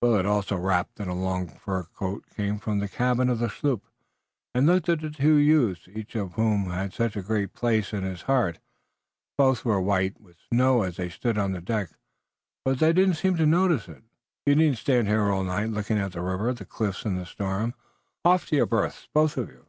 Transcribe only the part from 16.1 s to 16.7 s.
the river, the